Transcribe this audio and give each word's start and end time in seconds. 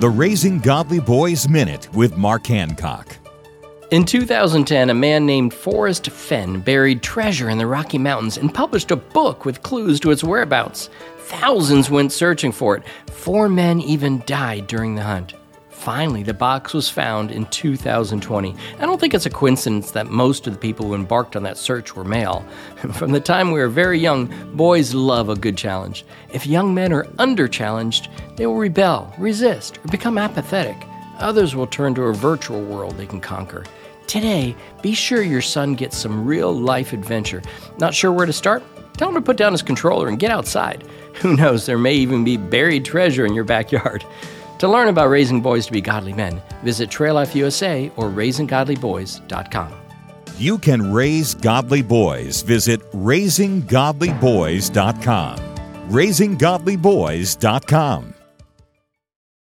the 0.00 0.08
Raising 0.08 0.60
Godly 0.60 0.98
Boys 0.98 1.46
Minute 1.46 1.92
with 1.92 2.16
Mark 2.16 2.46
Hancock. 2.46 3.18
In 3.90 4.06
2010, 4.06 4.88
a 4.88 4.94
man 4.94 5.26
named 5.26 5.52
Forrest 5.52 6.08
Fenn 6.08 6.60
buried 6.60 7.02
treasure 7.02 7.50
in 7.50 7.58
the 7.58 7.66
Rocky 7.66 7.98
Mountains 7.98 8.38
and 8.38 8.54
published 8.54 8.90
a 8.90 8.96
book 8.96 9.44
with 9.44 9.62
clues 9.62 10.00
to 10.00 10.10
its 10.10 10.24
whereabouts. 10.24 10.88
Thousands 11.18 11.90
went 11.90 12.12
searching 12.12 12.50
for 12.50 12.78
it. 12.78 12.82
Four 13.10 13.50
men 13.50 13.78
even 13.82 14.22
died 14.24 14.66
during 14.68 14.94
the 14.94 15.02
hunt. 15.02 15.34
Finally, 15.80 16.22
the 16.22 16.34
box 16.34 16.74
was 16.74 16.90
found 16.90 17.30
in 17.30 17.46
2020. 17.46 18.54
I 18.78 18.84
don't 18.84 19.00
think 19.00 19.14
it's 19.14 19.24
a 19.24 19.30
coincidence 19.30 19.92
that 19.92 20.08
most 20.08 20.46
of 20.46 20.52
the 20.52 20.58
people 20.58 20.84
who 20.84 20.94
embarked 20.94 21.36
on 21.36 21.42
that 21.44 21.56
search 21.56 21.96
were 21.96 22.04
male. 22.04 22.44
From 22.92 23.12
the 23.12 23.20
time 23.20 23.50
we 23.50 23.60
were 23.60 23.68
very 23.68 23.98
young, 23.98 24.30
boys 24.54 24.92
love 24.92 25.30
a 25.30 25.34
good 25.34 25.56
challenge. 25.56 26.04
If 26.34 26.46
young 26.46 26.74
men 26.74 26.92
are 26.92 27.06
under 27.18 27.48
challenged, 27.48 28.10
they 28.36 28.44
will 28.44 28.56
rebel, 28.56 29.10
resist, 29.16 29.78
or 29.78 29.88
become 29.88 30.18
apathetic. 30.18 30.76
Others 31.16 31.56
will 31.56 31.66
turn 31.66 31.94
to 31.94 32.02
a 32.02 32.12
virtual 32.12 32.62
world 32.62 32.98
they 32.98 33.06
can 33.06 33.20
conquer. 33.20 33.64
Today, 34.06 34.54
be 34.82 34.92
sure 34.92 35.22
your 35.22 35.40
son 35.40 35.76
gets 35.76 35.96
some 35.96 36.26
real 36.26 36.52
life 36.52 36.92
adventure. 36.92 37.40
Not 37.78 37.94
sure 37.94 38.12
where 38.12 38.26
to 38.26 38.34
start? 38.34 38.62
Tell 38.98 39.08
him 39.08 39.14
to 39.14 39.22
put 39.22 39.38
down 39.38 39.52
his 39.52 39.62
controller 39.62 40.08
and 40.08 40.18
get 40.18 40.30
outside. 40.30 40.84
Who 41.22 41.36
knows, 41.36 41.64
there 41.64 41.78
may 41.78 41.94
even 41.94 42.22
be 42.22 42.36
buried 42.36 42.84
treasure 42.84 43.24
in 43.24 43.32
your 43.32 43.44
backyard. 43.44 44.04
To 44.60 44.68
learn 44.68 44.86
about 44.88 45.08
raising 45.08 45.40
boys 45.40 45.64
to 45.66 45.72
be 45.72 45.80
godly 45.80 46.12
men, 46.12 46.40
visit 46.62 46.90
Trail 46.90 47.14
Life 47.14 47.34
USA 47.34 47.90
or 47.96 48.10
raisinggodlyboys.com. 48.10 49.72
You 50.36 50.58
can 50.58 50.92
raise 50.92 51.34
godly 51.34 51.80
boys. 51.82 52.42
Visit 52.42 52.80
raisinggodlyboys.com. 52.92 55.36
Raisinggodlyboys.com. 55.88 58.14